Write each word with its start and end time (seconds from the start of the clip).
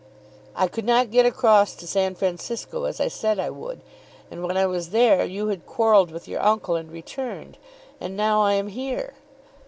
"I 0.55 0.67
could 0.67 0.85
not 0.85 1.11
get 1.11 1.27
across 1.27 1.75
to 1.75 1.85
San 1.85 2.15
Francisco 2.15 2.85
as 2.85 2.99
I 2.99 3.07
said 3.07 3.37
I 3.39 3.51
would, 3.51 3.81
and 4.31 4.41
when 4.41 4.57
I 4.57 4.65
was 4.65 4.89
there 4.89 5.23
you 5.25 5.49
had 5.49 5.67
quarrelled 5.67 6.09
with 6.09 6.27
your 6.27 6.41
uncle 6.43 6.75
and 6.75 6.91
returned. 6.91 7.59
And 7.99 8.17
now 8.17 8.41
I 8.41 8.53
am 8.53 8.69
here. 8.69 9.13